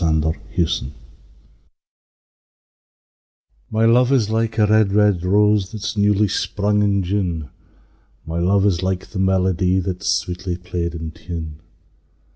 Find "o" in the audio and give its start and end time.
0.83-0.91, 7.45-7.49